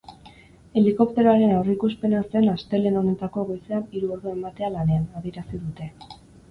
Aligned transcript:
Helikopteroaren 0.79 1.53
aurreikuspena 1.57 2.21
zen 2.31 2.49
astelehen 2.55 2.99
honetako 3.03 3.47
goizean 3.53 3.87
hiru 3.93 4.13
ordu 4.17 4.35
ematea 4.37 4.75
lanean, 4.79 5.09
adierazi 5.23 5.63
dute. 5.67 5.97